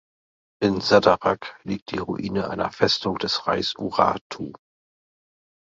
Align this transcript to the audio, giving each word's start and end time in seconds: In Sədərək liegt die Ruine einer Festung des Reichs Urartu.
In 0.63 0.81
Sədərək 0.87 1.43
liegt 1.61 1.91
die 1.91 1.99
Ruine 1.99 2.49
einer 2.49 2.71
Festung 2.71 3.19
des 3.19 3.45
Reichs 3.45 3.75
Urartu. 3.75 4.51